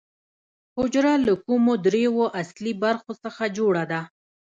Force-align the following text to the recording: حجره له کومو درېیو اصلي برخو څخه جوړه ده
حجره 0.77 1.13
له 1.27 1.33
کومو 1.45 1.73
درېیو 1.85 2.21
اصلي 2.41 2.73
برخو 2.83 3.11
څخه 3.23 3.43
جوړه 3.57 3.83
ده 3.91 4.01